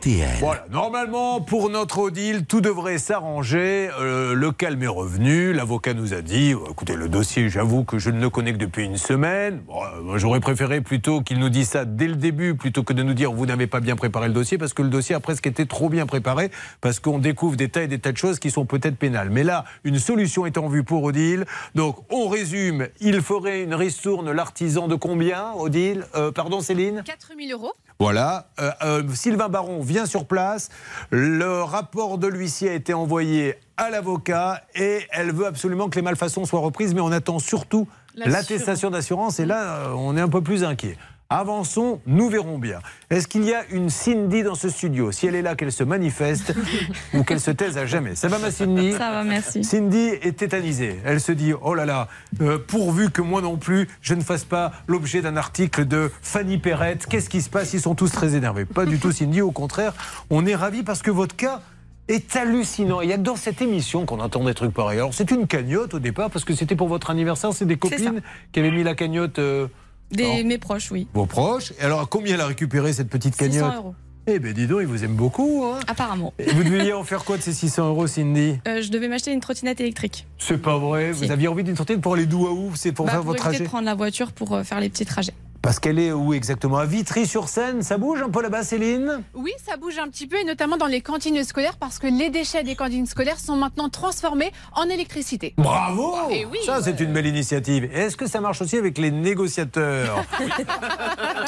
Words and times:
RTL. 0.00 0.38
Voilà, 0.40 0.64
normalement, 0.70 1.42
pour 1.42 1.68
notre 1.68 1.98
Odile, 1.98 2.46
tout 2.46 2.62
devrait 2.62 2.96
s'arranger. 2.96 3.90
Euh, 4.00 4.32
le 4.32 4.50
calme 4.50 4.82
est 4.82 4.86
revenu? 4.86 5.52
L'avocat 5.52 5.92
nous 5.92 6.14
a 6.14 6.22
dit 6.22 6.54
euh, 6.54 6.70
écoutez, 6.70 6.96
le 6.96 7.10
dossier, 7.10 7.50
j'avoue 7.50 7.84
que 7.84 7.98
je 7.98 8.08
ne 8.08 8.18
le 8.18 8.30
connais 8.30 8.52
que 8.52 8.58
depuis 8.58 8.84
une 8.84 8.96
semaine. 8.96 9.60
Bon, 9.66 9.82
euh, 9.82 10.16
J'aurais 10.16 10.40
préféré 10.40 10.80
plutôt 10.80 11.20
qu'il 11.20 11.38
nous 11.38 11.50
dise 11.50 11.68
ça 11.68 11.84
dès 11.84 12.06
le 12.06 12.16
début, 12.16 12.54
plutôt 12.54 12.82
que 12.82 12.94
de 12.94 13.02
nous 13.02 13.12
dire 13.12 13.30
vous 13.30 13.44
n'avez 13.44 13.66
pas 13.66 13.80
bien 13.80 13.94
préparé 13.94 14.28
le 14.28 14.34
dossier, 14.34 14.56
parce 14.56 14.72
que 14.72 14.80
le 14.80 14.88
dossier 14.88 15.14
a 15.14 15.20
presque 15.20 15.46
été 15.46 15.66
trop 15.66 15.90
bien 15.90 16.06
préparé, 16.06 16.50
parce 16.80 16.98
qu'on 16.98 17.18
découvre 17.18 17.56
des 17.56 17.68
tas 17.68 17.82
et 17.82 17.88
des 17.88 17.98
tas 17.98 18.12
de 18.12 18.16
choses 18.16 18.38
qui 18.38 18.50
sont 18.50 18.64
peut-être 18.64 18.96
pénales. 18.96 19.28
Mais 19.28 19.44
là, 19.44 19.66
une 19.84 19.98
solution 19.98 20.46
est 20.46 20.56
en 20.56 20.68
vue 20.68 20.82
pour 20.82 21.04
Odile. 21.04 21.44
Donc, 21.74 21.98
on 22.08 22.28
résume 22.28 22.88
il 23.02 23.20
ferait 23.20 23.64
une 23.64 23.74
ristourne, 23.74 24.32
l'artisan 24.32 24.88
de 24.88 24.94
combien, 24.94 25.52
Odile? 25.52 26.06
Euh, 26.14 26.32
Pardon, 26.32 26.60
Céline? 26.60 27.02
4000 27.04 27.52
euros. 27.52 27.74
Voilà. 28.00 28.46
Euh, 28.58 28.70
euh, 28.82 29.02
Sylvain 29.12 29.50
Baron 29.50 29.82
vient 29.82 30.06
sur 30.06 30.24
place. 30.24 30.70
Le 31.10 31.62
rapport 31.62 32.16
de 32.16 32.26
l'huissier 32.26 32.70
a 32.70 32.72
été 32.72 32.94
envoyé 32.94 33.56
à 33.76 33.90
l'avocat 33.90 34.62
et 34.74 35.00
elle 35.10 35.32
veut 35.32 35.46
absolument 35.46 35.90
que 35.90 35.96
les 35.96 36.02
malfaçons 36.02 36.46
soient 36.46 36.60
reprises, 36.60 36.94
mais 36.94 37.02
on 37.02 37.12
attend 37.12 37.38
surtout 37.38 37.86
l'attestation 38.14 38.90
d'assurance 38.90 39.38
et 39.38 39.44
là, 39.44 39.76
euh, 39.76 39.92
on 39.94 40.16
est 40.16 40.20
un 40.20 40.30
peu 40.30 40.40
plus 40.40 40.64
inquiet. 40.64 40.96
Avançons, 41.32 42.00
nous 42.06 42.28
verrons 42.28 42.58
bien. 42.58 42.80
Est-ce 43.08 43.28
qu'il 43.28 43.44
y 43.44 43.54
a 43.54 43.62
une 43.70 43.88
Cindy 43.88 44.42
dans 44.42 44.56
ce 44.56 44.68
studio? 44.68 45.12
Si 45.12 45.28
elle 45.28 45.36
est 45.36 45.42
là, 45.42 45.54
qu'elle 45.54 45.70
se 45.70 45.84
manifeste 45.84 46.52
ou 47.14 47.22
qu'elle 47.22 47.38
se 47.38 47.52
taise 47.52 47.78
à 47.78 47.86
jamais. 47.86 48.16
Ça 48.16 48.26
va 48.26 48.38
ma 48.40 48.50
Cindy? 48.50 48.90
Ça 48.90 49.12
va, 49.12 49.22
merci. 49.22 49.62
Cindy 49.62 50.08
est 50.22 50.36
tétanisée. 50.36 50.98
Elle 51.04 51.20
se 51.20 51.30
dit 51.30 51.52
Oh 51.62 51.74
là 51.74 51.86
là, 51.86 52.08
euh, 52.40 52.58
pourvu 52.58 53.10
que 53.10 53.22
moi 53.22 53.42
non 53.42 53.56
plus, 53.58 53.86
je 54.02 54.14
ne 54.14 54.22
fasse 54.22 54.42
pas 54.42 54.72
l'objet 54.88 55.22
d'un 55.22 55.36
article 55.36 55.86
de 55.86 56.10
Fanny 56.20 56.58
Perrette. 56.58 57.06
Qu'est-ce 57.06 57.30
qui 57.30 57.42
se 57.42 57.48
passe? 57.48 57.74
Ils 57.74 57.80
sont 57.80 57.94
tous 57.94 58.10
très 58.10 58.34
énervés. 58.34 58.64
Pas 58.64 58.84
du 58.84 58.98
tout, 58.98 59.12
Cindy. 59.12 59.40
Au 59.40 59.52
contraire, 59.52 59.94
on 60.30 60.44
est 60.46 60.56
ravis 60.56 60.82
parce 60.82 61.00
que 61.00 61.12
votre 61.12 61.36
cas 61.36 61.60
est 62.08 62.34
hallucinant. 62.34 63.02
Il 63.02 63.08
y 63.08 63.12
a 63.12 63.18
dans 63.18 63.36
cette 63.36 63.62
émission 63.62 64.04
qu'on 64.04 64.18
entend 64.18 64.42
des 64.42 64.54
trucs 64.54 64.74
pareils. 64.74 64.98
Alors, 64.98 65.14
c'est 65.14 65.30
une 65.30 65.46
cagnotte 65.46 65.94
au 65.94 66.00
départ 66.00 66.28
parce 66.28 66.44
que 66.44 66.56
c'était 66.56 66.74
pour 66.74 66.88
votre 66.88 67.08
anniversaire. 67.08 67.52
C'est 67.52 67.66
des 67.66 67.76
copines 67.76 68.20
qui 68.50 68.58
avaient 68.58 68.72
mis 68.72 68.82
la 68.82 68.96
cagnotte. 68.96 69.38
euh, 69.38 69.68
Des, 70.10 70.44
mes 70.44 70.58
proches, 70.58 70.90
oui. 70.90 71.06
vos 71.14 71.26
proches. 71.26 71.72
Et 71.80 71.82
alors, 71.84 72.08
combien 72.08 72.34
elle 72.34 72.40
a 72.40 72.46
récupéré 72.46 72.92
cette 72.92 73.08
petite 73.08 73.34
600 73.36 73.50
cagnotte 73.60 73.76
euros, 73.76 73.94
Eh 74.26 74.38
bien, 74.38 74.52
dis 74.52 74.66
donc, 74.66 74.80
ils 74.80 74.86
vous 74.86 75.04
aiment 75.04 75.14
beaucoup. 75.14 75.64
hein. 75.64 75.78
apparemment. 75.86 76.32
Et 76.38 76.50
vous 76.52 76.64
deviez 76.64 76.92
en 76.92 77.04
faire 77.04 77.24
quoi 77.24 77.36
de 77.36 77.42
ces 77.42 77.52
600 77.52 77.88
euros, 77.88 78.06
Cindy 78.06 78.58
Euh, 78.66 78.82
je 78.82 78.90
devais 78.90 79.08
m'acheter 79.08 79.32
une 79.32 79.40
trottinette 79.40 79.80
électrique. 79.80 80.26
C'est 80.38 80.60
pas 80.60 80.78
vrai. 80.78 81.12
Si. 81.14 81.24
Vous 81.24 81.30
aviez 81.30 81.48
envie 81.48 81.62
d'une 81.64 81.76
sortie 81.76 81.96
pour 81.96 82.14
aller 82.14 82.26
d'où 82.26 82.46
à 82.46 82.52
où? 82.52 82.72
C'est 82.74 82.92
pour 82.92 83.06
Bah, 83.06 83.12
faire 83.12 83.20
pour 83.20 83.28
votre 83.32 83.40
trajet 83.42 83.60
de 83.60 83.64
prendre 83.64 83.84
la 83.86 83.94
voiture 83.94 84.32
pour 84.32 84.52
euh, 84.54 84.62
faire 84.64 84.80
les 84.80 84.88
petits 84.88 85.06
trajets. 85.06 85.34
Parce 85.62 85.78
qu'elle 85.78 85.98
est 85.98 86.10
où 86.10 86.32
exactement? 86.32 86.78
À 86.78 86.86
Vitry-sur-Seine 86.86 87.82
Ça 87.82 87.98
bouge 87.98 88.22
un 88.22 88.30
peu 88.30 88.40
là-bas, 88.42 88.62
Céline? 88.62 89.22
Oui, 89.34 89.52
ça 89.66 89.76
bouge 89.76 89.98
un 89.98 90.08
petit 90.08 90.26
peu, 90.26 90.38
et 90.38 90.44
notamment 90.44 90.78
dans 90.78 90.86
les 90.86 91.02
cantines 91.02 91.42
scolaires, 91.44 91.76
parce 91.78 91.98
que 91.98 92.06
les 92.06 92.30
déchets 92.30 92.64
des 92.64 92.74
cantines 92.74 93.06
scolaires 93.06 93.38
sont 93.38 93.56
maintenant 93.56 93.90
transformés 93.90 94.52
en 94.74 94.84
électricité. 94.84 95.54
Bravo 95.58 96.14
Eh 96.30 96.46
oui, 96.46 96.58
Ça, 96.64 96.80
c'est 96.82 96.98
une 97.00 97.12
belle 97.12 97.26
initiative. 97.26 97.84
Et 97.92 97.98
Est-ce 97.98 98.16
que 98.16 98.26
ça 98.26 98.40
marche 98.40 98.62
aussi 98.62 98.78
avec 98.78 98.96
les 98.96 99.10
négociateurs? 99.10 100.24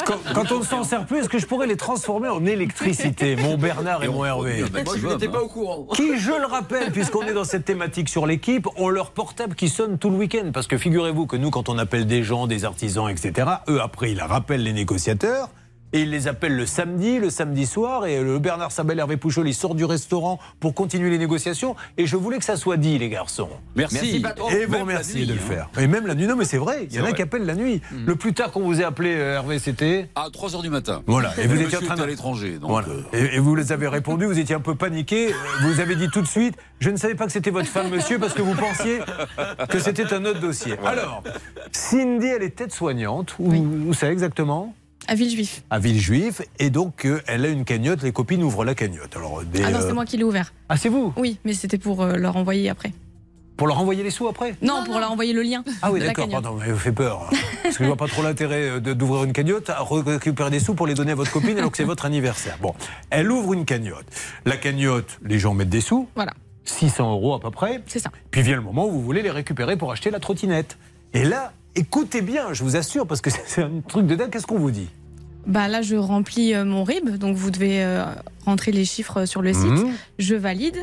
Quand, 0.05 0.17
quand 0.33 0.51
on 0.51 0.59
ne 0.59 0.65
s'en 0.65 0.83
sert 0.83 1.05
plus, 1.05 1.19
est-ce 1.19 1.29
que 1.29 1.37
je 1.39 1.45
pourrais 1.45 1.67
les 1.67 1.77
transformer 1.77 2.27
en 2.27 2.45
électricité 2.45 3.37
Mon 3.37 3.57
Bernard 3.57 4.03
et, 4.03 4.09
mon 4.09 4.25
Hervé? 4.25 4.65
Moi, 4.83 4.95
je 4.97 5.07
n'étais 5.07 5.29
pas 5.29 5.41
au 5.41 5.47
courant. 5.47 5.85
Qui, 5.93 6.17
je 6.17 6.31
le 6.31 6.45
rappelle, 6.45 6.91
puisqu'on 6.91 7.21
est 7.23 7.33
dans 7.33 7.45
cette 7.45 7.63
thématique 7.63 8.09
sur 8.09 8.25
l'équipe, 8.25 8.67
ont 8.75 8.89
leur 8.89 9.11
portable 9.11 9.55
qui 9.55 9.69
sonne 9.69 9.97
tout 9.97 10.09
le 10.09 10.17
week-end. 10.17 10.51
Parce 10.53 10.67
que 10.67 10.77
figurez-vous 10.77 11.25
que 11.25 11.37
nous, 11.37 11.51
quand 11.51 11.69
on 11.69 11.77
appelle 11.77 12.05
des 12.05 12.23
gens, 12.23 12.47
des 12.47 12.65
artisans, 12.65 13.07
etc., 13.09 13.47
eux, 13.69 13.81
après, 13.81 14.02
ils 14.11 14.21
rappellent 14.21 14.63
les 14.63 14.73
négociateurs. 14.73 15.49
Et 15.93 16.01
ils 16.01 16.09
les 16.09 16.27
appellent 16.27 16.55
le 16.55 16.65
samedi, 16.65 17.19
le 17.19 17.29
samedi 17.29 17.65
soir. 17.67 18.05
Et 18.07 18.21
le 18.21 18.39
Bernard 18.39 18.71
Sabel, 18.71 18.97
Hervé 18.99 19.15
Pouchol, 19.17 19.47
ils 19.47 19.53
sortent 19.53 19.77
du 19.77 19.85
restaurant 19.85 20.39
pour 20.59 20.73
continuer 20.73 21.09
les 21.11 21.19
négociations. 21.19 21.75
Et 21.97 22.07
je 22.07 22.15
voulais 22.17 22.39
que 22.39 22.45
ça 22.45 22.57
soit 22.57 22.77
dit, 22.77 22.97
les 22.97 23.09
garçons. 23.09 23.49
Merci. 23.75 23.95
Merci, 23.95 24.19
patron. 24.21 24.49
Et 24.49 24.65
vous 24.65 24.79
remerciez 24.79 25.21
nuit, 25.21 25.27
de 25.27 25.33
le 25.33 25.39
hein. 25.39 25.43
faire. 25.47 25.69
Et 25.79 25.87
même 25.87 26.07
la 26.07 26.15
nuit, 26.15 26.25
non, 26.27 26.35
mais 26.35 26.45
c'est 26.45 26.57
vrai. 26.57 26.87
Il 26.89 26.95
y 26.95 26.99
en 26.99 27.05
a 27.05 27.11
qui 27.13 27.21
appellent 27.21 27.45
la 27.45 27.55
nuit. 27.55 27.81
Le 28.05 28.15
plus 28.15 28.33
tard 28.33 28.51
qu'on 28.51 28.61
vous 28.61 28.81
ait 28.81 28.83
appelé, 28.83 29.13
euh, 29.15 29.35
Hervé, 29.35 29.59
c'était. 29.59 30.09
À 30.15 30.29
3h 30.29 30.61
du 30.63 30.69
matin. 30.69 31.03
Voilà. 31.05 31.31
Et 31.39 31.45
vous 31.47 31.61
étiez 31.61 31.77
en 31.77 31.81
train 31.81 31.93
à 31.95 31.97
de. 31.97 32.03
l'étranger. 32.05 32.57
donc, 32.59 32.71
Voilà. 32.71 32.87
euh, 32.87 33.03
Et, 33.13 33.35
et 33.35 33.39
vous 33.39 33.55
les 33.55 33.71
avez 33.71 33.87
répondu, 33.87 34.25
vous 34.25 34.39
étiez 34.39 34.55
un 34.55 34.59
peu 34.61 34.73
paniqué. 34.75 35.29
Vous 35.61 35.79
avez 35.79 35.95
dit 35.95 36.09
tout 36.09 36.21
de 36.21 36.27
suite 36.27 36.55
Je 36.79 36.89
ne 36.89 36.97
savais 36.97 37.13
pas 37.15 37.25
que 37.27 37.31
c'était 37.31 37.51
votre 37.51 37.67
femme, 37.69 37.89
monsieur, 37.91 38.17
parce 38.17 38.33
que 38.33 38.41
vous 38.41 38.55
pensiez 38.55 38.99
que 39.69 39.77
c'était 39.79 40.11
un 40.11 40.25
autre 40.25 40.39
dossier. 40.39 40.73
Alors, 40.85 41.21
Cindy, 41.71 42.27
elle 42.27 42.43
est 42.43 42.55
tête-soignante. 42.55 43.35
Où, 43.37 43.51
Oui. 43.51 43.59
où 43.87 43.93
ça 43.93 44.11
exactement? 44.11 44.73
À 45.07 45.15
Villejuif. 45.15 45.63
À 45.69 45.79
Villejuif. 45.79 46.41
Et 46.59 46.69
donc, 46.69 47.05
euh, 47.05 47.21
elle 47.27 47.45
a 47.45 47.49
une 47.49 47.65
cagnotte. 47.65 48.03
Les 48.03 48.11
copines 48.11 48.43
ouvrent 48.43 48.65
la 48.65 48.75
cagnotte. 48.75 49.15
Alors, 49.15 49.43
des, 49.43 49.63
Ah 49.63 49.71
non, 49.71 49.79
euh, 49.79 49.87
c'est 49.87 49.93
moi 49.93 50.05
qui 50.05 50.17
l'ai 50.17 50.23
ouvert. 50.23 50.53
Ah, 50.69 50.77
c'est 50.77 50.89
vous 50.89 51.13
Oui, 51.17 51.37
mais 51.45 51.53
c'était 51.53 51.77
pour 51.77 52.01
euh, 52.01 52.15
leur 52.15 52.35
envoyer 52.37 52.69
après. 52.69 52.91
Pour 53.57 53.67
leur 53.67 53.79
envoyer 53.79 54.01
les 54.01 54.09
sous 54.09 54.27
après 54.27 54.55
Non, 54.63 54.83
pour 54.83 54.99
leur 54.99 55.11
envoyer 55.11 55.31
le 55.31 55.43
lien. 55.43 55.63
Ah 55.83 55.91
oui, 55.91 55.99
d'accord, 55.99 56.27
pardon, 56.27 56.57
mais 56.59 56.71
vous 56.71 56.79
fait 56.79 56.91
peur. 56.91 57.29
Parce 57.61 57.77
que 57.77 57.83
je 57.83 57.87
vois 57.87 57.95
pas 57.97 58.07
trop 58.07 58.23
l'intérêt 58.23 58.81
de- 58.81 58.93
d'ouvrir 58.93 59.25
une 59.25 59.31
cagnotte, 59.33 59.69
à 59.69 59.83
récupérer 59.83 60.49
des 60.49 60.59
sous 60.59 60.73
pour 60.73 60.87
les 60.87 60.95
donner 60.95 61.11
à 61.11 61.15
votre 61.15 61.31
copine 61.31 61.57
alors 61.59 61.69
que 61.69 61.77
c'est 61.77 61.83
votre 61.83 62.05
anniversaire. 62.05 62.57
Bon, 62.61 62.73
elle 63.11 63.31
ouvre 63.31 63.53
une 63.53 63.65
cagnotte. 63.65 64.05
La 64.45 64.57
cagnotte, 64.57 65.19
les 65.23 65.37
gens 65.37 65.53
mettent 65.53 65.69
des 65.69 65.81
sous, 65.81 66.07
Voilà, 66.15 66.33
600 66.65 67.11
euros 67.11 67.35
à 67.35 67.39
peu 67.39 67.51
près. 67.51 67.83
c'est 67.85 67.99
ça. 67.99 68.09
Puis 68.31 68.41
vient 68.41 68.55
le 68.55 68.63
moment 68.63 68.87
où 68.87 68.91
vous 68.91 69.03
voulez 69.03 69.21
les 69.21 69.29
récupérer 69.31 69.77
pour 69.77 69.91
acheter 69.91 70.09
la 70.09 70.19
trottinette. 70.19 70.77
Et 71.13 71.23
là, 71.23 71.53
écoutez 71.75 72.21
bien, 72.21 72.53
je 72.53 72.63
vous 72.63 72.75
assure, 72.75 73.07
parce 73.07 73.21
que 73.21 73.29
c'est 73.45 73.63
un 73.63 73.81
truc 73.87 74.07
de 74.07 74.15
dingue, 74.15 74.29
qu'est-ce 74.29 74.47
qu'on 74.47 74.59
vous 74.59 74.71
dit? 74.71 74.89
Bah 75.45 75.67
là, 75.67 75.81
je 75.81 75.95
remplis 75.95 76.53
euh, 76.53 76.63
mon 76.63 76.83
RIB, 76.83 77.17
donc 77.17 77.35
vous 77.35 77.51
devez 77.51 77.83
euh, 77.83 78.05
rentrer 78.45 78.71
les 78.71 78.85
chiffres 78.85 79.25
sur 79.25 79.41
le 79.41 79.53
site. 79.53 79.65
Mhm. 79.65 79.91
Je 80.17 80.35
valide 80.35 80.77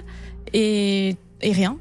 et, 0.52 1.16
et 1.40 1.52
rien. 1.52 1.78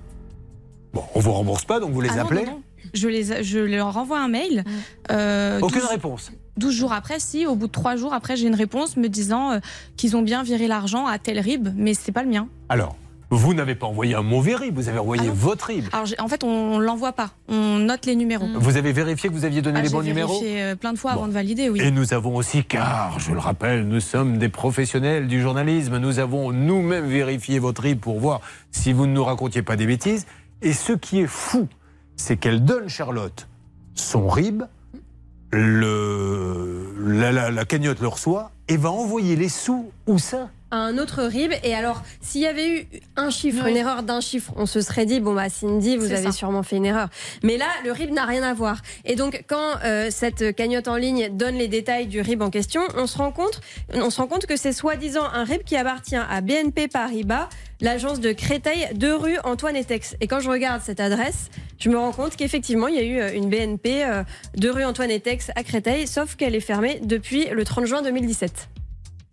Bon, 0.94 1.04
on 1.14 1.20
vous 1.20 1.32
rembourse 1.34 1.66
pas, 1.66 1.80
donc 1.80 1.92
vous 1.92 2.02
les 2.02 2.10
Ah 2.18 2.22
appelez 2.22 2.46
non, 2.46 2.52
non. 2.52 2.62
Je, 2.94 3.08
les, 3.10 3.44
je 3.44 3.60
leur 3.60 3.98
envoie 3.98 4.20
un 4.20 4.30
mail. 4.30 4.64
euh, 5.12 5.60
Aucune 5.62 5.82
12 5.82 5.90
réponse. 5.90 6.32
12 6.58 6.74
jours 6.74 6.94
après, 6.94 7.20
si, 7.20 7.46
au 7.46 7.56
bout 7.56 7.68
de 7.68 7.72
3 7.72 7.96
jours 7.98 8.14
après, 8.14 8.36
j'ai 8.38 8.48
une 8.48 8.56
réponse 8.56 8.96
me 8.98 9.08
disant 9.10 9.52
euh, 9.52 9.60
qu'ils 9.98 10.16
ont 10.16 10.22
bien 10.22 10.42
viré 10.44 10.68
l'argent 10.68 11.06
à 11.06 11.20
tel 11.20 11.38
RIB, 11.40 11.70
mais 11.76 11.94
c'est 11.94 12.12
pas 12.14 12.24
le 12.24 12.30
mien. 12.30 12.48
Alors, 12.70 12.96
vous 13.32 13.54
n'avez 13.54 13.76
pas 13.76 13.86
envoyé 13.88 14.16
un 14.16 14.24
mauvais 14.24 14.56
RIB, 14.56 14.76
vous 14.76 14.90
avez 14.90 14.98
envoyé 15.00 15.28
Ah 15.28 15.34
votre 15.36 15.66
RIB. 15.68 15.86
Alors, 15.94 16.06
j'ai- 16.08 16.20
en 16.20 16.28
fait, 16.28 16.44
on 16.44 16.80
l'envoie 16.80 17.14
pas. 17.14 17.30
On 17.48 17.78
note 17.78 18.06
les 18.08 18.16
numéros. 18.16 18.48
Vous 18.56 18.78
avez 18.78 18.92
vérifié 18.92 19.30
que 19.30 19.34
vous 19.36 19.46
aviez 19.46 19.62
donné 19.62 19.80
Ah, 19.80 19.82
les 19.84 19.90
j'ai 19.90 19.94
bons 19.96 20.02
numéros 20.02 20.34
vérifié 20.40 20.64
euh, 20.64 20.76
plein 20.76 20.94
de 20.94 20.98
fois 20.98 21.12
Bon. 21.14 21.20
avant 21.20 21.28
de 21.28 21.34
valider, 21.34 21.70
oui. 21.70 21.80
Et 21.82 21.92
nous 21.92 22.14
avons 22.14 22.36
aussi, 22.36 22.64
car 22.64 23.20
je 23.20 23.32
le 23.32 23.40
rappelle, 23.40 23.88
nous 23.88 24.00
sommes 24.00 24.38
des 24.40 24.50
professionnels 24.50 25.28
du 25.28 25.42
journalisme, 25.42 25.98
nous 26.00 26.18
avons 26.20 26.52
nous-mêmes 26.52 27.06
vérifié 27.08 27.60
votre 27.60 27.84
RIB 27.84 28.00
pour 28.00 28.20
voir 28.20 28.42
si 28.72 28.94
vous 28.94 29.06
ne 29.06 29.14
nous 29.14 29.24
racontiez 29.24 29.62
pas 29.62 29.76
des 29.76 29.86
bêtises. 29.86 30.26
Et 30.62 30.74
ce 30.74 30.94
qui 30.94 31.20
est 31.20 31.28
fou, 31.28 31.68
c'est 32.16 32.36
qu'elle 32.38 32.66
donne, 32.66 32.90
Charlotte, 32.90 33.48
son 33.96 34.28
RIB, 34.28 34.64
le, 35.52 36.94
la, 37.06 37.32
la- 37.32 37.52
la 37.52 37.66
cagnotte 37.66 38.00
le 38.02 38.08
reçoit 38.08 38.52
et 38.68 38.78
va 38.78 38.92
envoyer 38.92 39.36
les 39.36 39.50
sous. 39.50 39.92
Où 40.08 40.18
ça? 40.20 40.50
À 40.72 40.78
un 40.78 40.98
autre 40.98 41.24
RIB. 41.24 41.52
Et 41.64 41.74
alors, 41.74 42.04
s'il 42.22 42.42
y 42.42 42.48
avait 42.48 42.70
eu 42.82 42.88
un 43.16 43.30
chiffre, 43.30 43.64
Oui. 43.66 43.72
une 43.72 43.78
erreur 43.78 44.04
d'un 44.04 44.22
chiffre, 44.22 44.52
on 44.56 44.66
se 44.66 44.82
serait 44.82 45.06
dit, 45.06 45.20
bon, 45.20 45.34
bah, 45.34 45.50
Cindy, 45.50 45.98
vous 45.98 46.12
avez 46.12 46.24
ça. 46.24 46.32
sûrement 46.32 46.64
fait 46.64 46.78
une 46.78 46.86
erreur. 46.86 47.10
Mais 47.44 47.58
là, 47.58 47.68
le 47.84 47.92
RIB 47.92 48.12
n'a 48.12 48.26
rien 48.26 48.44
à 48.44 48.54
voir. 48.54 48.82
Et 49.06 49.16
donc, 49.16 49.44
quand 49.48 49.76
euh, 49.84 50.08
cette 50.12 50.56
cagnotte 50.56 50.88
en 50.88 50.96
ligne 50.96 51.30
donne 51.36 51.56
les 51.56 51.68
détails 51.68 52.08
du 52.08 52.22
RIB 52.22 52.42
en 52.42 52.50
question, 52.50 52.82
on 52.96 53.08
se 53.08 53.18
rend 53.18 53.32
compte, 53.32 53.62
on 53.94 54.10
se 54.10 54.22
rend 54.22 54.28
compte 54.28 54.46
que 54.46 54.56
c'est 54.58 54.74
soi-disant 54.74 55.26
un 55.34 55.44
RIB 55.44 55.64
qui 55.64 55.76
appartient 55.76 56.16
à 56.16 56.42
BNP 56.42 56.88
Paribas, 56.88 57.50
l'agence 57.82 58.20
de 58.20 58.32
Créteil, 58.34 58.88
deux 58.96 59.16
rue 59.16 59.38
Antoine 59.44 59.76
Etex. 59.76 60.16
Et 60.22 60.28
quand 60.28 60.40
je 60.40 60.50
regarde 60.50 60.82
cette 60.84 61.00
adresse, 61.00 61.50
je 61.80 61.90
me 61.90 61.98
rends 61.98 62.12
compte 62.12 62.36
qu'effectivement, 62.36 62.88
il 62.88 62.96
y 62.96 63.00
a 63.00 63.04
eu 63.04 63.20
euh, 63.20 63.34
une 63.34 63.50
BNP, 63.50 64.04
euh, 64.04 64.24
deux 64.58 64.72
rue 64.72 64.84
Antoine 64.84 65.10
Etex 65.12 65.50
à 65.56 65.64
Créteil, 65.64 66.06
sauf 66.08 66.36
qu'elle 66.36 66.56
est 66.56 66.60
fermée 66.60 67.00
depuis 67.04 67.46
le 67.46 67.64
30 67.64 67.86
juin 67.86 68.02
2017. 68.02 68.68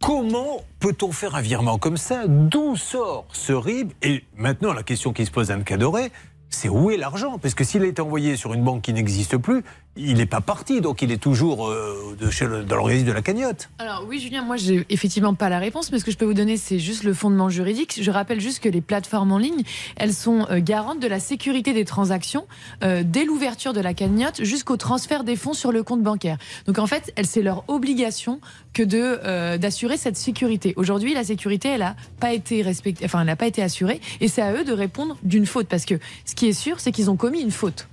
Comment 0.01 0.63
peut-on 0.79 1.11
faire 1.11 1.35
un 1.35 1.41
virement 1.41 1.79
comme 1.79 1.97
ça 1.97 2.27
D'où 2.27 2.77
sort 2.77 3.27
ce 3.33 3.53
RIB 3.53 3.93
Et 4.03 4.25
maintenant, 4.37 4.73
la 4.73 4.83
question 4.83 5.13
qui 5.13 5.27
se 5.27 5.31
pose 5.31 5.51
à 5.51 5.55
Anne 5.55 5.65
Cadoré, 5.65 6.13
c'est 6.51 6.69
où 6.69 6.91
est 6.91 6.97
l'argent 6.97 7.39
Parce 7.39 7.55
que 7.55 7.65
s'il 7.65 7.85
a 7.85 8.03
envoyé 8.03 8.37
sur 8.37 8.53
une 8.55 8.63
banque 8.63 8.83
qui 8.83 8.93
n'existe 8.93 9.37
plus, 9.37 9.65
il 9.97 10.15
n'est 10.17 10.27
pas 10.27 10.41
parti, 10.41 10.81
donc 10.81 11.03
il 11.03 11.11
est 11.13 11.17
toujours 11.17 11.69
euh, 11.69 12.17
de 12.21 12.31
chez 12.31 12.47
le- 12.47 12.65
dans 12.65 12.83
registre 12.83 13.07
de 13.07 13.13
la 13.13 13.23
cagnotte. 13.23 13.69
Alors 13.79 14.05
oui, 14.09 14.19
Julien, 14.21 14.43
moi 14.43 14.57
j'ai 14.57 14.85
effectivement 14.91 15.35
pas 15.35 15.49
la 15.49 15.59
réponse, 15.59 15.91
mais 15.93 15.99
ce 15.99 16.05
que 16.05 16.11
je 16.11 16.17
peux 16.17 16.25
vous 16.25 16.35
donner, 16.35 16.57
c'est 16.57 16.79
juste 16.79 17.03
le 17.05 17.15
fondement 17.15 17.49
juridique. 17.49 17.99
Je 18.01 18.11
rappelle 18.11 18.41
juste 18.41 18.61
que 18.61 18.69
les 18.69 18.81
plateformes 18.81 19.33
en 19.33 19.39
ligne, 19.39 19.63
elles 19.97 20.13
sont 20.15 20.47
euh, 20.51 20.61
garantes 20.61 21.01
de 21.01 21.07
la 21.09 21.21
sécurité 21.21 21.73
des 21.73 21.85
transactions 21.85 22.47
euh, 22.85 23.03
dès 23.05 23.25
l'ouverture 23.25 23.73
de 23.73 23.81
la 23.81 23.95
cagnotte 23.95 24.43
jusqu'au 24.45 24.77
transfert 24.77 25.25
des 25.25 25.37
fonds 25.37 25.55
sur 25.55 25.73
le 25.73 25.83
compte 25.83 26.03
bancaire. 26.03 26.39
Donc 26.67 26.79
en 26.79 26.87
fait, 26.87 27.13
c'est 27.25 27.43
leur 27.43 27.65
obligation 27.69 28.41
que 28.73 28.83
de 28.83 29.19
euh, 29.25 29.59
d'assurer 29.59 29.97
cette 29.97 30.17
sécurité. 30.17 30.75
Aujourd'hui, 30.77 31.15
la 31.15 31.25
sécurité, 31.25 31.69
elle 31.69 31.83
a 31.83 31.97
pas 32.21 32.33
été 32.33 32.63
respectée, 32.63 33.05
enfin, 33.05 33.21
elle 33.21 33.27
n'a 33.27 33.37
pas 33.37 33.47
été 33.47 33.63
assurée, 33.63 34.01
et 34.21 34.29
c'est 34.29 34.43
à 34.43 34.53
eux 34.53 34.65
de 34.65 34.73
répondre 34.73 35.17
d'une 35.23 35.47
faute, 35.47 35.69
parce 35.69 35.85
que 35.87 35.95
ce 36.25 36.35
qui 36.35 36.47
est 36.47 36.53
sûr, 36.53 36.81
c'est 36.81 36.93
qu'ils 36.93 37.11
ont 37.11 37.17
commis 37.17 37.41
une 37.41 37.51
faute. 37.51 37.89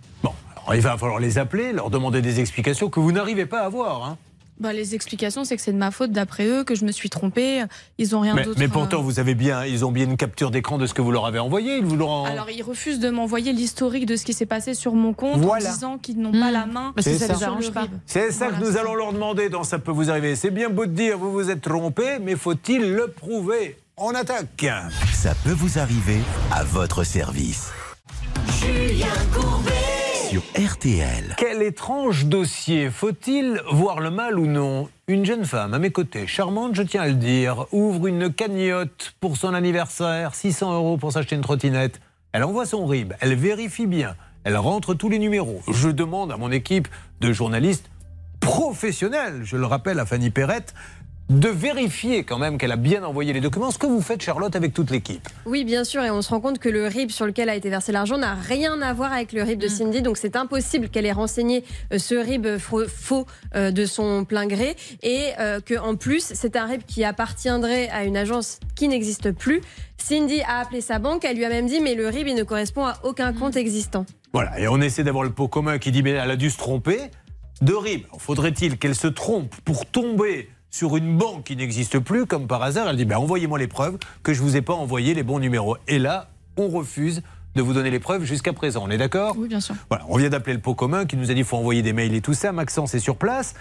Il 0.74 0.82
va 0.82 0.98
falloir 0.98 1.20
les 1.20 1.38
appeler, 1.38 1.74
leur 1.74 1.90
demander 1.90 2.22
des 2.22 2.40
explications 2.40 2.90
que 2.90 3.00
vous 3.00 3.12
n'arrivez 3.12 3.46
pas 3.46 3.62
à 3.62 3.66
avoir. 3.66 4.06
hein. 4.06 4.18
Bah, 4.60 4.72
les 4.72 4.94
explications, 4.94 5.44
c'est 5.46 5.56
que 5.56 5.62
c'est 5.64 5.74
de 5.74 5.78
ma 5.78 5.90
faute 5.90 6.12
d'après 6.12 6.46
eux, 6.46 6.64
que 6.64 6.76
je 6.76 6.86
me 6.86 6.92
suis 6.92 7.10
trompée. 7.10 7.64
Ils 7.98 8.16
ont 8.16 8.20
rien 8.20 8.36
d'autre. 8.36 8.60
mais 8.60 8.68
pourtant, 8.68 9.02
vous 9.02 9.20
avez 9.20 9.34
bien, 9.34 9.66
ils 9.66 9.84
ont 9.84 9.92
bien 9.92 10.06
une 10.06 10.16
capture 10.16 10.52
d'écran 10.52 10.78
de 10.78 10.86
ce 10.86 10.94
que 10.94 11.02
vous 11.02 11.12
leur 11.12 11.26
avez 11.26 11.40
envoyé. 11.40 11.78
Ils 11.78 11.84
vous. 11.86 11.96
Alors, 12.26 12.50
ils 12.52 12.62
refusent 12.62 13.00
de 13.00 13.10
m'envoyer 13.10 13.52
l'historique 13.52 14.06
de 14.06 14.16
ce 14.16 14.24
qui 14.24 14.32
s'est 14.34 14.46
passé 14.46 14.76
sur 14.76 14.94
mon 14.94 15.12
compte 15.14 15.40
Voilà. 15.42 15.68
en 15.70 15.74
disant 15.74 15.98
qu'ils 15.98 16.20
n'ont 16.22 16.32
pas 16.32 16.50
Hmm. 16.50 16.54
la 16.54 16.66
main. 16.68 16.92
Parce 16.96 17.08
que 17.08 17.14
C'est 17.18 17.28
ça 17.28 17.34
ça. 17.36 17.48
arrange 17.48 17.72
pas. 17.72 17.88
C'est 18.06 18.32
ça 18.32 18.46
Voilà, 18.50 18.60
que 18.64 18.70
nous 18.72 18.78
allons 18.78 18.92
ça. 18.92 18.98
leur 18.98 19.14
demander 19.14 19.50
dans 19.50 19.64
Ça 19.64 19.80
peut 19.80 19.92
vous 19.92 20.12
arriver. 20.12 20.36
C'est 20.36 20.52
bien 20.52 20.70
beau 20.70 20.86
de 20.86 20.92
dire 20.92 21.18
vous 21.18 21.32
vous 21.32 21.50
êtes 21.50 21.62
trompé, 21.62 22.20
mais 22.22 22.36
faut-il 22.36 22.94
le 22.94 23.08
prouver? 23.08 23.76
On 23.98 24.12
attaque. 24.12 24.66
Ça 25.14 25.34
peut 25.44 25.52
vous 25.52 25.80
arriver 25.80 26.20
à 26.52 26.64
votre 26.64 27.04
service. 27.04 27.72
RTL. 30.40 31.36
Quel 31.38 31.62
étrange 31.62 32.26
dossier. 32.26 32.90
Faut-il 32.90 33.62
voir 33.72 34.00
le 34.00 34.10
mal 34.10 34.40
ou 34.40 34.48
non? 34.48 34.90
Une 35.08 35.26
jeune 35.26 35.46
femme 35.46 35.74
à 35.74 35.80
mes 35.80 35.92
côtés, 35.92 36.26
charmante, 36.28 36.76
je 36.76 36.82
tiens 36.82 37.02
à 37.02 37.08
le 37.08 37.14
dire, 37.14 37.66
ouvre 37.72 38.08
une 38.08 38.34
cagnotte 38.34 39.14
pour 39.20 39.38
son 39.38 39.54
anniversaire, 39.54 40.34
600 40.34 40.74
euros 40.74 40.98
pour 40.98 41.12
s'acheter 41.12 41.36
une 41.36 41.42
trottinette. 41.42 42.00
Elle 42.32 42.44
envoie 42.44 42.66
son 42.66 42.86
RIB, 42.86 43.14
elle 43.20 43.36
vérifie 43.36 43.86
bien, 43.86 44.16
elle 44.44 44.58
rentre 44.58 44.94
tous 44.94 45.10
les 45.10 45.20
numéros. 45.20 45.62
Je 45.72 45.90
demande 45.90 46.32
à 46.32 46.38
mon 46.38 46.52
équipe 46.52 46.88
de 47.20 47.34
journalistes 47.34 47.92
professionnels, 48.40 49.42
je 49.44 49.58
le 49.58 49.66
rappelle 49.66 50.00
à 50.00 50.06
Fanny 50.06 50.30
Perrette, 50.30 50.74
de 51.30 51.50
vérifier 51.50 52.24
quand 52.24 52.38
même 52.38 52.58
qu'elle 52.58 52.72
a 52.72 52.78
bien 52.78 53.04
envoyé 53.04 53.34
les 53.34 53.42
documents. 53.42 53.72
Ce 53.72 53.78
que 53.78 53.88
vous 53.88 54.02
faites, 54.02 54.22
Charlotte, 54.22 54.56
avec 54.56 54.74
toute 54.74 54.92
l'équipe. 54.92 55.28
Oui, 55.46 55.64
bien 55.64 55.84
sûr, 55.84 56.04
et 56.04 56.12
on 56.12 56.22
se 56.22 56.30
rend 56.30 56.42
compte 56.42 56.60
que 56.60 56.70
le 56.70 56.88
RIB 56.88 57.12
sur 57.12 57.26
lequel 57.26 57.50
a 57.50 57.56
été 57.56 57.70
versé 57.70 57.92
l'argent 57.92 58.18
n'a 58.18 58.34
rien 58.34 58.82
à 58.82 58.94
voir 58.94 59.14
avec 59.14 59.32
le 59.34 59.42
RIB 59.42 59.60
de 59.60 59.68
Cindy, 59.68 60.02
donc 60.02 60.18
c'est 60.18 60.36
impossible 60.36 60.90
qu'elle 60.90 61.06
ait 61.06 61.12
renseigné 61.12 61.64
euh, 61.92 61.98
ce 61.98 62.16
RIB 62.16 62.58
faux, 62.58 63.26
euh, 63.56 63.72
de 63.72 63.86
son 63.86 64.26
plein 64.26 64.48
gré, 64.48 64.76
et 65.02 65.30
euh, 65.40 65.60
que 65.60 65.80
en 65.80 65.96
plus 65.96 66.32
c'est 66.34 66.56
un 66.56 66.66
RIB 66.66 66.84
qui 66.86 67.04
appartiendrait 67.04 67.90
à 67.90 68.04
une 68.04 68.18
agence 68.18 68.60
qui 68.76 68.88
n'existe 68.88 69.32
plus. 69.32 69.62
Cindy 69.98 70.42
a 70.42 70.60
appelé 70.60 70.82
sa 70.82 71.00
banque, 71.00 71.24
elle 71.24 71.38
lui 71.38 71.46
a 71.46 71.50
même 71.50 71.68
dit 71.68 71.80
mais 71.80 71.96
le 71.96 72.08
RIB 72.08 72.28
il 72.28 72.36
ne 72.36 72.44
correspond 72.44 72.86
à 72.86 72.98
aucun 73.04 73.34
compte 73.34 73.56
existant. 73.56 74.06
Voilà, 74.34 74.60
et 74.60 74.68
on 74.68 74.82
essaie 74.82 75.04
d'avoir 75.04 75.24
le 75.24 75.32
pot 75.32 75.48
commun 75.48 75.78
qui 75.78 75.92
dit 75.92 76.04
mais 76.04 76.12
elle 76.12 76.32
a 76.32 76.36
dû 76.36 76.50
se 76.50 76.58
tromper. 76.58 77.00
De 77.62 77.74
RIB, 77.74 78.04
faudrait-il 78.18 78.78
qu'elle 78.78 78.96
se 78.96 79.08
trompe 79.08 79.56
pour 79.64 79.86
tomber 79.86 80.50
sur 80.74 80.98
une 80.98 81.16
banque 81.18 81.44
qui 81.44 81.56
n'existe 81.56 82.00
plus, 82.00 82.26
comme 82.26 82.48
par 82.48 82.64
hasard 82.64 82.90
Elle 82.90 82.98
dit 82.98 83.06
ben, 83.06 83.18
envoyez-moi 83.18 83.60
les 83.60 83.68
preuves 83.68 83.98
que 84.24 84.34
je 84.34 84.42
vous 84.42 84.58
ai 84.58 84.62
pas 84.62 84.74
envoyé 84.74 85.14
les 85.14 85.22
bons 85.22 85.38
numéros. 85.40 85.78
Et 85.88 86.00
là, 86.00 86.30
on 86.58 86.68
refuse 86.68 87.22
de 87.56 87.62
vous 87.62 87.74
donner 87.74 87.92
les 87.92 88.00
preuves 88.00 88.24
jusqu'à 88.24 88.54
présent. 88.54 88.84
On 88.84 88.90
est 88.90 88.98
d'accord 88.98 89.36
Oui, 89.38 89.48
bien 89.48 89.60
sûr. 89.60 89.76
Voilà, 89.90 90.04
on 90.10 90.18
vient 90.18 90.30
d'appeler 90.30 90.56
le 90.56 90.62
pot 90.62 90.74
commun 90.74 91.06
qui 91.06 91.16
nous 91.16 91.26
a 91.26 91.36
dit 91.36 91.42
qu'il 91.42 91.46
faut 91.46 91.58
envoyer 91.58 91.84
des 91.84 91.94
mails 91.94 92.16
et 92.16 92.22
tout 92.22 92.34
ça. 92.34 92.52
Maxence 92.52 92.96
est 92.96 93.00
sur 93.00 93.18
place. 93.18 93.54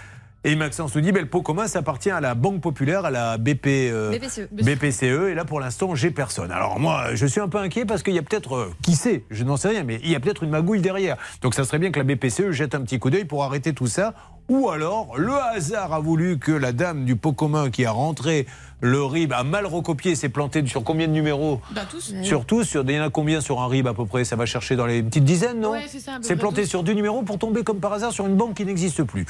Et 0.43 0.55
Maxence 0.55 0.93
nous 0.95 1.01
dit 1.01 1.11
ben, 1.11 1.21
le 1.21 1.29
pot 1.29 1.43
commun, 1.43 1.67
ça 1.67 1.79
appartient 1.79 2.09
à 2.09 2.19
la 2.19 2.33
Banque 2.33 2.59
Populaire, 2.59 3.05
à 3.05 3.11
la 3.11 3.37
BP. 3.37 3.67
euh, 3.67 4.09
BPCE. 4.17 4.49
BPCE 4.51 5.29
et 5.29 5.35
là 5.35 5.45
pour 5.45 5.59
l'instant 5.61 5.95
j'ai 5.95 6.11
personne. 6.11 6.51
Alors 6.51 6.79
moi 6.79 7.13
je 7.13 7.25
suis 7.27 7.39
un 7.39 7.47
peu 7.47 7.59
inquiet 7.59 7.85
parce 7.85 8.03
qu'il 8.03 8.13
y 8.13 8.19
a 8.19 8.23
peut-être, 8.23 8.55
euh, 8.55 8.73
qui 8.81 8.95
sait, 8.95 9.23
je 9.29 9.43
n'en 9.45 9.55
sais 9.55 9.69
rien, 9.69 9.83
mais 9.83 10.01
il 10.03 10.09
y 10.09 10.15
a 10.15 10.19
peut-être 10.19 10.43
une 10.43 10.49
magouille 10.49 10.81
derrière. 10.81 11.15
Donc 11.41 11.53
ça 11.53 11.63
serait 11.63 11.79
bien 11.79 11.91
que 11.91 11.99
la 11.99 12.03
BPCE 12.03 12.51
jette 12.51 12.75
un 12.75 12.81
petit 12.81 12.99
coup 12.99 13.09
d'œil 13.09 13.23
pour 13.23 13.43
arrêter 13.43 13.73
tout 13.73 13.87
ça. 13.87 14.15
Ou 14.49 14.69
alors 14.69 15.17
le 15.17 15.33
hasard 15.33 15.93
a 15.93 15.99
voulu 15.99 16.37
que 16.37 16.51
la 16.51 16.71
dame 16.73 17.05
du 17.05 17.15
pot 17.15 17.31
commun 17.33 17.69
qui 17.69 17.85
a 17.85 17.91
rentré 17.91 18.45
le 18.81 19.01
RIB 19.01 19.31
a 19.31 19.43
mal 19.45 19.65
recopié, 19.65 20.13
s'est 20.13 20.27
planté 20.27 20.65
sur 20.67 20.83
combien 20.83 21.07
de 21.07 21.13
numéros 21.13 21.61
Bah, 21.73 21.83
tous. 21.89 22.13
Sur 22.21 22.45
tous, 22.45 22.65
sur, 22.65 22.83
il 22.83 22.91
y 22.91 22.99
en 22.99 23.03
a 23.05 23.09
combien 23.09 23.39
sur 23.39 23.61
un 23.61 23.67
RIB 23.69 23.87
à 23.87 23.93
peu 23.93 24.05
près? 24.05 24.25
Ça 24.25 24.35
va 24.35 24.45
chercher 24.45 24.75
dans 24.75 24.85
les 24.85 25.01
petites 25.01 25.23
dizaines, 25.23 25.61
non? 25.61 25.71
Ouais, 25.71 25.85
c'est 26.21 26.35
planté 26.35 26.63
tous. 26.63 26.67
sur 26.67 26.83
deux 26.83 26.91
numéros 26.91 27.21
pour 27.21 27.39
tomber 27.39 27.63
comme 27.63 27.79
par 27.79 27.93
hasard 27.93 28.11
sur 28.11 28.27
une 28.27 28.35
banque 28.35 28.55
qui 28.55 28.65
n'existe 28.65 29.03
plus. 29.03 29.25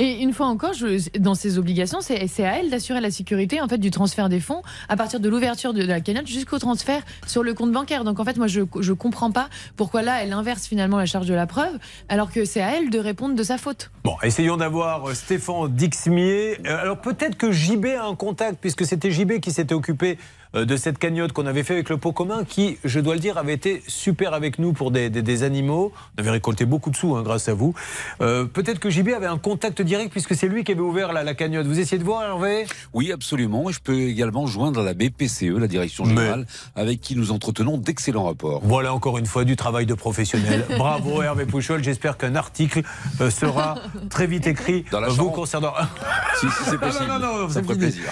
Et 0.00 0.20
une 0.22 0.34
fois 0.34 0.46
encore, 0.48 0.74
je- 0.74 1.18
dans 1.18 1.34
ses 1.34 1.56
obligations, 1.58 2.00
c'est 2.02 2.44
à 2.44 2.58
elle 2.58 2.68
d'assurer 2.68 3.00
la 3.00 3.10
sécurité 3.10 3.62
en 3.62 3.68
fait 3.68 3.78
du 3.78 3.90
transfert 3.90 4.28
des 4.28 4.38
fonds 4.38 4.60
à 4.90 4.96
partir 4.98 5.18
de 5.18 5.28
l'ouverture 5.30 5.72
de, 5.72 5.80
de 5.80 5.86
la 5.88 6.00
cagnotte 6.02 6.26
jusqu'au 6.26 6.58
transfert 6.58 7.00
sur 7.26 7.42
le 7.42 7.54
compte 7.54 7.72
bancaire. 7.72 8.04
Donc 8.04 8.20
en 8.20 8.24
fait, 8.26 8.36
moi, 8.36 8.48
je 8.48 8.60
je 8.80 8.92
comprends 8.92 9.32
pas 9.32 9.48
pourquoi 9.76 10.02
là, 10.02 10.22
elle 10.22 10.34
inverse 10.34 10.66
finalement 10.66 10.98
la 10.98 11.06
charge 11.06 11.26
de 11.26 11.34
la 11.34 11.46
preuve, 11.46 11.72
alors 12.10 12.30
que 12.30 12.44
c'est 12.44 12.60
à 12.60 12.76
elle 12.76 12.90
de 12.90 12.98
répondre 12.98 13.34
de 13.34 13.42
sa 13.42 13.56
faute. 13.56 13.90
Bon, 14.04 14.14
essayons 14.22 14.56
d'avoir 14.56 15.08
euh, 15.08 15.14
Stéphane 15.14 15.68
Dixmier. 15.68 16.58
Euh, 16.66 16.80
Alors 16.80 16.98
peut-être 16.98 17.36
que 17.36 17.52
JB 17.52 17.86
a 17.98 18.04
un 18.04 18.14
contact, 18.14 18.58
puisque 18.60 18.84
c'était 18.84 19.10
JB 19.10 19.40
qui 19.40 19.52
s'était 19.52 19.74
occupé 19.74 20.18
de 20.54 20.76
cette 20.76 20.98
cagnotte 20.98 21.32
qu'on 21.32 21.46
avait 21.46 21.62
fait 21.62 21.74
avec 21.74 21.88
le 21.90 21.96
pot 21.98 22.12
commun, 22.12 22.44
qui, 22.44 22.78
je 22.84 23.00
dois 23.00 23.14
le 23.14 23.20
dire, 23.20 23.36
avait 23.38 23.52
été 23.54 23.82
super 23.86 24.32
avec 24.34 24.58
nous 24.58 24.72
pour 24.72 24.90
des, 24.90 25.10
des- 25.10 25.22
des 25.22 25.42
animaux. 25.42 25.92
On 26.16 26.20
avait 26.22 26.30
récolté 26.30 26.64
beaucoup 26.64 26.90
de 26.90 26.96
sous 26.96 27.14
hein, 27.16 27.22
grâce 27.22 27.48
à 27.48 27.54
vous. 27.54 27.74
Euh, 28.20 28.44
peut-être 28.46 28.78
que 28.78 28.88
JB 28.90 29.08
avait 29.10 29.26
un 29.26 29.38
contact 29.38 29.82
direct, 29.82 30.10
puisque 30.10 30.34
c'est 30.34 30.48
lui 30.48 30.64
qui 30.64 30.72
avait 30.72 30.80
ouvert 30.80 31.12
la, 31.12 31.22
la 31.22 31.34
cagnotte. 31.34 31.66
Vous 31.66 31.78
essayez 31.78 31.98
de 31.98 32.04
voir, 32.04 32.22
Hervé? 32.22 32.66
Oui, 32.94 33.12
absolument. 33.12 33.68
Et 33.68 33.72
je 33.72 33.80
peux 33.80 33.94
également 34.00 34.46
joindre 34.46 34.82
la 34.82 34.94
BPCE, 34.94 35.42
la 35.58 35.66
Direction 35.68 36.04
Mais- 36.04 36.14
Générale, 36.16 36.46
avec 36.76 37.00
qui 37.00 37.14
nous 37.16 37.30
entretenons 37.32 37.76
d'excellents 37.78 38.24
rapports. 38.24 38.60
Voilà 38.64 38.94
encore 38.94 39.18
une 39.18 39.26
fois 39.26 39.44
du 39.44 39.56
travail 39.56 39.86
de 39.86 39.94
professionnel. 39.94 40.64
Bravo 40.78 41.22
Hervé 41.22 41.44
Pouchol. 41.46 41.84
J'espère 41.84 42.16
qu'un 42.16 42.34
article 42.36 42.82
euh, 43.20 43.30
sera 43.30 43.76
très 44.10 44.26
vite 44.26 44.46
écrit 44.46 44.84
Dans 44.90 45.00
la 45.00 45.08
euh, 45.08 45.10
vous 45.10 45.30
concernant. 45.30 45.72
Si, 46.40 46.46
si 46.46 46.70
c'est 46.70 46.78
possible. 46.80 47.06
Non, 47.08 47.18
non, 47.18 47.38
non, 47.42 47.48
ça 47.48 47.62
ferait 47.62 47.76
plaisir. 47.76 48.04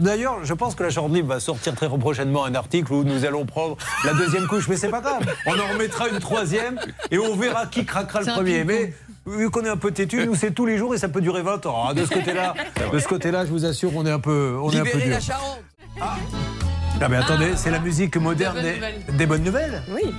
D'ailleurs, 0.00 0.44
je 0.44 0.54
pense 0.54 0.74
que 0.74 0.82
la 0.82 0.90
Charente 0.90 1.12
Libre 1.12 1.28
va 1.28 1.40
sortir 1.40 1.73
très 1.74 1.88
prochainement 1.88 2.44
un 2.44 2.54
article 2.54 2.92
où 2.92 3.04
nous 3.04 3.24
allons 3.24 3.44
prendre 3.44 3.76
la 4.04 4.14
deuxième 4.14 4.46
couche, 4.46 4.68
mais 4.68 4.76
c'est 4.76 4.88
pas 4.88 5.00
grave. 5.00 5.22
On 5.46 5.58
en 5.58 5.66
remettra 5.72 6.08
une 6.08 6.18
troisième 6.18 6.78
et 7.10 7.18
on 7.18 7.34
verra 7.36 7.66
qui 7.66 7.84
craquera 7.84 8.20
le 8.20 8.26
premier. 8.26 8.64
Mais 8.64 8.92
vu 9.26 9.50
qu'on 9.50 9.64
est 9.64 9.68
un 9.68 9.76
peu 9.76 9.90
têtu, 9.90 10.26
nous 10.26 10.34
c'est 10.34 10.50
tous 10.52 10.66
les 10.66 10.78
jours 10.78 10.94
et 10.94 10.98
ça 10.98 11.08
peut 11.08 11.20
durer 11.20 11.42
20 11.42 11.66
ans. 11.66 11.88
hein. 11.88 11.94
De 11.94 12.04
ce 12.04 12.10
côté-là, 12.10 12.54
de 12.92 12.98
ce 12.98 13.08
côté-là, 13.08 13.44
je 13.46 13.50
vous 13.50 13.64
assure, 13.64 13.90
on 13.96 14.04
est 14.06 14.10
un 14.10 14.20
peu, 14.20 14.56
on 14.62 14.70
est 14.70 14.78
un 14.80 14.84
peu 14.84 14.98
dur. 14.98 15.20
Charente 15.20 15.62
Ah 16.00 17.08
mais 17.08 17.16
attendez, 17.16 17.52
c'est 17.56 17.70
la 17.70 17.80
musique 17.80 18.16
moderne 18.16 18.54
bonnes 18.54 18.64
des, 18.64 18.74
nouvelles. 18.74 19.02
des 19.16 19.26
bonnes 19.26 19.42
nouvelles. 19.44 19.82
Oui. 19.90 20.14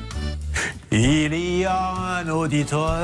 Il 0.92 1.34
y 1.66 1.68
a 1.68 2.20
un 2.20 2.30
auditeur 2.30 2.96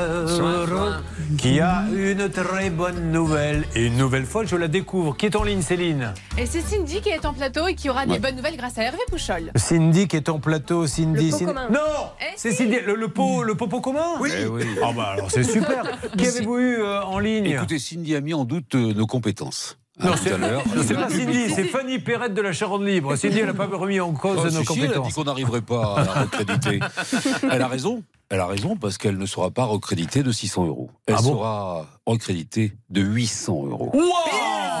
qui 1.36 1.58
a 1.60 1.84
une 1.92 2.28
très 2.30 2.70
bonne 2.70 3.10
nouvelle. 3.10 3.64
Et 3.74 3.86
une 3.86 3.96
nouvelle 3.96 4.24
fois, 4.24 4.44
je 4.44 4.54
la 4.54 4.68
découvre. 4.68 5.16
Qui 5.16 5.26
est 5.26 5.34
en 5.36 5.42
ligne, 5.42 5.62
Céline? 5.62 6.14
Et 6.38 6.46
c'est 6.46 6.60
Cindy 6.60 7.00
qui 7.00 7.08
est 7.08 7.24
en 7.26 7.32
plateau 7.34 7.66
et 7.66 7.74
qui 7.74 7.90
aura 7.90 8.06
des 8.06 8.20
bonnes 8.20 8.36
nouvelles 8.36 8.56
grâce 8.56 8.78
à 8.78 8.82
Hervé 8.84 8.98
Pouchol. 9.10 9.50
Cindy 9.56 10.06
qui 10.06 10.16
est 10.16 10.28
en 10.28 10.38
plateau. 10.38 10.86
Cindy. 10.86 11.26
Le 11.26 11.30
pot 11.32 11.38
Cindy- 11.38 11.46
commun. 11.46 11.68
Non 11.70 11.80
Eh 12.20 12.24
C'est. 12.36 12.52
Cindy. 12.52 12.76
Le, 12.86 12.94
le 12.94 13.08
pot, 13.08 13.42
le 13.42 13.54
popo 13.56 13.80
commun? 13.80 14.06
Oui. 14.20 14.30
Eh 14.40 14.46
oui. 14.46 14.62
Ah 14.82 14.90
bah 14.96 15.10
alors 15.14 15.30
c'est 15.30 15.42
super. 15.44 15.82
qui 16.16 16.26
avez-vous 16.26 16.58
eu 16.58 16.76
euh, 16.82 17.02
en 17.02 17.18
ligne? 17.18 17.46
Écoutez, 17.46 17.78
Cindy 17.80 18.14
a 18.14 18.20
mis 18.20 18.34
en 18.34 18.44
doute 18.44 18.74
euh, 18.76 18.94
nos 18.94 19.06
compétences. 19.06 19.76
Non, 20.02 20.12
tout 20.12 20.18
c'est 20.24 20.32
à 20.32 20.38
l'heure. 20.38 20.62
non, 20.74 20.82
c'est 20.86 20.94
pas 20.94 21.08
Cindy, 21.10 21.50
c'est 21.54 21.64
Fanny 21.64 21.98
Perrette 21.98 22.32
de 22.34 22.40
la 22.40 22.52
Charente 22.52 22.82
Libre. 22.82 23.14
Cindy, 23.16 23.40
elle 23.40 23.46
n'a 23.46 23.54
pas 23.54 23.66
remis 23.70 24.00
en 24.00 24.12
cause 24.12 24.38
Oh, 24.40 24.44
nos 24.44 24.50
si, 24.50 24.66
si, 24.66 24.78
elle 24.78 24.84
a 24.84 24.88
dit 24.88 24.92
compétences. 24.94 25.14
qu'on 25.14 25.24
n'arriverait 25.24 25.60
pas 25.60 25.96
à 25.98 26.04
la 26.04 26.12
recréditer. 26.22 26.80
elle 27.50 27.60
a 27.62 27.68
raison. 27.68 28.02
Elle 28.32 28.40
a 28.40 28.46
raison 28.46 28.76
parce 28.76 28.96
qu'elle 28.96 29.18
ne 29.18 29.26
sera 29.26 29.50
pas 29.50 29.66
recréditée 29.66 30.22
de 30.22 30.32
600 30.32 30.66
euros. 30.66 30.90
Elle 31.06 31.16
Ah 31.18 31.22
bon 31.22 31.34
sera 31.34 31.86
recréditée 32.06 32.72
de 32.88 33.02
800 33.02 33.66
euros. 33.66 33.90
Wow 33.92 34.71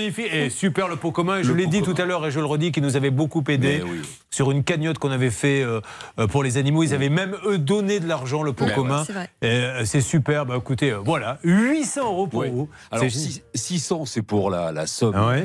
Magnifique 0.00 0.32
Et 0.32 0.50
super 0.50 0.88
le 0.88 0.96
pot 0.96 1.10
commun. 1.12 1.38
Et 1.38 1.44
je 1.44 1.52
l'ai 1.52 1.66
dit 1.66 1.80
commun. 1.80 1.94
tout 1.94 2.02
à 2.02 2.04
l'heure 2.06 2.26
et 2.26 2.30
je 2.30 2.40
le 2.40 2.46
redis, 2.46 2.72
qui 2.72 2.80
nous 2.80 2.96
avait 2.96 3.10
beaucoup 3.10 3.42
aidé 3.48 3.82
oui. 3.84 4.00
sur 4.30 4.50
une 4.50 4.64
cagnotte 4.64 4.98
qu'on 4.98 5.10
avait 5.10 5.30
fait 5.30 5.62
euh, 5.62 5.80
euh, 6.18 6.26
pour 6.26 6.42
les 6.42 6.56
animaux. 6.56 6.82
Ils 6.82 6.94
avaient 6.94 7.08
même 7.08 7.36
eux 7.46 7.58
donné 7.58 8.00
de 8.00 8.06
l'argent 8.08 8.42
le 8.42 8.52
pot 8.52 8.66
commun. 8.74 9.04
Euh, 9.44 9.82
C'est 9.84 10.00
super. 10.00 10.46
Bah, 10.46 10.54
écoutez, 10.58 10.92
voilà, 11.04 11.38
800 11.44 12.00
euros 12.04 12.26
pour 12.26 12.40
Ouais. 12.40 12.50
vous. 12.50 12.68
Alors 12.90 13.04
C'est- 13.04 13.10
six- 13.10 13.42
600 13.54 14.06
c'est 14.06 14.22
pour 14.22 14.50
la, 14.50 14.72
la 14.72 14.86
somme. 14.86 15.14
Ah 15.16 15.28
ouais 15.28 15.44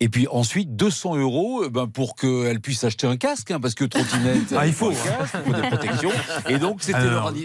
et 0.00 0.08
puis 0.08 0.26
ensuite 0.30 0.76
200 0.76 1.16
euros 1.16 1.64
ben, 1.70 1.86
pour 1.86 2.14
qu'elle 2.14 2.60
puisse 2.60 2.84
acheter 2.84 3.06
un 3.06 3.16
casque 3.16 3.50
hein, 3.50 3.60
parce 3.60 3.74
que 3.74 3.84
trottinette. 3.84 4.54
Ah, 4.56 4.66
il 4.66 4.72
faut. 4.72 4.90
un 4.90 4.94
casque, 4.94 5.36
il 5.46 5.52
faut 5.54 5.60
des 5.60 5.68
protections. 5.68 6.10
Et 6.48 6.58
donc 6.58 6.82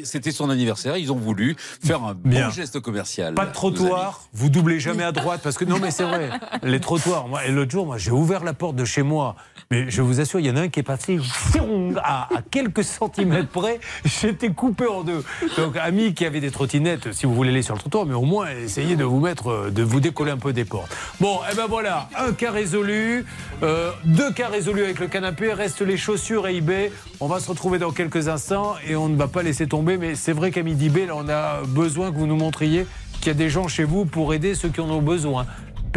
c'était 0.04 0.32
son 0.32 0.50
anniversaire. 0.50 0.98
Ils 0.98 1.12
ont 1.12 1.16
voulu 1.18 1.56
faire 1.84 2.04
un 2.04 2.14
Bien. 2.14 2.48
bon 2.48 2.54
geste 2.54 2.80
commercial. 2.80 3.34
Pas 3.34 3.46
de 3.46 3.54
trottoir, 3.54 4.22
vous 4.34 4.50
doublez 4.50 4.80
jamais 4.80 5.04
à 5.04 5.12
droite 5.12 5.42
parce 5.44 5.58
que 5.58 5.66
non 5.66 5.78
mais 5.82 5.87
c'est 5.92 6.04
vrai, 6.04 6.30
les 6.64 6.80
trottoirs. 6.80 7.28
Moi, 7.28 7.42
l'autre 7.50 7.72
jour, 7.72 7.86
moi 7.86 7.98
j'ai 7.98 8.12
ouvert 8.12 8.44
la 8.44 8.54
porte 8.54 8.76
de 8.76 8.86
chez 8.86 9.04
moi, 9.04 9.36
mais 9.72 9.90
je 9.90 10.02
vous 10.02 10.20
assure, 10.20 10.40
il 10.40 10.46
y 10.46 10.50
en 10.50 10.56
a 10.56 10.62
un 10.62 10.68
qui 10.70 10.80
est 10.80 10.84
passé 10.84 11.20
à, 12.04 12.30
quelques 12.52 12.84
centimètres 12.84 13.50
près, 13.50 13.80
j'étais 14.06 14.50
coupé 14.50 14.88
en 14.88 15.04
deux. 15.04 15.24
Donc 15.58 15.76
amis 15.78 16.14
qui 16.14 16.26
avaient 16.26 16.40
des 16.40 16.52
trottinettes, 16.52 17.12
si 17.14 17.26
vous 17.26 17.34
voulez 17.34 17.50
aller 17.50 17.62
sur 17.62 17.74
le 17.74 17.80
trottoir, 17.80 18.06
mais 18.06 18.14
au 18.14 18.24
moins 18.24 18.48
essayez 18.50 18.96
de 18.96 19.04
vous 19.04 19.20
mettre, 19.20 19.50
euh, 19.50 19.72
de 19.72 19.84
vous 19.84 20.00
décoller 20.00 20.32
un 20.32 20.38
peu 20.38 20.54
des 20.54 20.66
portes. 20.66 20.96
Bon, 21.20 21.40
et 21.52 21.56
ben 21.56 21.66
voilà, 21.68 22.10
un 22.18 22.32
cas 22.32 22.52
résolu, 22.52 23.26
euh, 23.64 23.92
deux 24.06 24.32
cas 24.32 24.48
résolus 24.48 24.84
avec 24.84 25.00
le 25.00 25.08
canapé, 25.08 25.54
restent 25.54 25.82
les 25.82 25.98
chaussures 25.98 26.48
et 26.48 26.56
eBay. 26.56 26.92
On 27.20 27.28
va 27.28 27.40
se 27.40 27.50
retrouver 27.50 27.80
dans 27.80 27.92
quelques 27.92 28.28
instants 28.28 28.76
et 28.88 28.96
on 28.96 29.10
ne 29.10 29.18
va 29.18 29.28
pas 29.28 29.44
laisser 29.44 29.68
tomber, 29.68 29.98
mais 29.98 30.16
c'est 30.16 30.34
vrai 30.34 30.52
qu'à 30.52 30.64
midi 30.64 30.90
B, 30.90 31.08
là 31.08 31.14
on 31.16 31.28
a 31.30 31.62
besoin 31.64 32.12
que 32.12 32.18
vous 32.18 32.28
nous 32.28 32.38
montriez 32.38 32.86
qu'il 33.20 33.28
y 33.28 33.32
a 33.32 33.34
des 33.34 33.50
gens 33.50 33.68
chez 33.68 33.84
vous 33.84 34.06
pour 34.06 34.34
aider 34.34 34.56
ceux 34.56 34.70
qui 34.70 34.80
en 34.80 34.90
ont 34.90 35.02
besoin. 35.02 35.46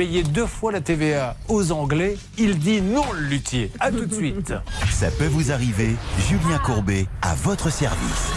Payer 0.00 0.22
deux 0.22 0.46
fois 0.46 0.72
la 0.72 0.80
TVA 0.80 1.36
aux 1.48 1.72
Anglais, 1.72 2.16
il 2.38 2.58
dit 2.58 2.80
non, 2.80 3.04
luthier. 3.12 3.70
À 3.80 3.90
tout 3.90 4.06
de 4.06 4.14
suite. 4.14 4.54
Ça 4.90 5.10
peut 5.10 5.26
vous 5.26 5.52
arriver, 5.52 5.94
Julien 6.26 6.56
Courbet 6.64 7.06
à 7.20 7.34
votre 7.34 7.68
service. 7.68 8.32